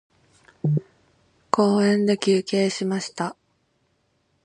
[1.51, 3.35] 公園で休憩しました。